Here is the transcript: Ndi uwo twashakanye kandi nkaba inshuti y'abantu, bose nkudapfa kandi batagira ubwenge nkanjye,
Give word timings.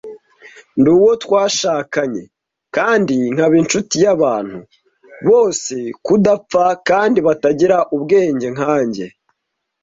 Ndi 0.79 0.89
uwo 0.95 1.11
twashakanye 1.23 2.23
kandi 2.75 3.13
nkaba 3.33 3.55
inshuti 3.61 3.95
y'abantu, 4.03 4.59
bose 5.27 5.75
nkudapfa 5.97 6.63
kandi 6.89 7.17
batagira 7.27 7.77
ubwenge 7.95 8.47
nkanjye, 8.55 9.05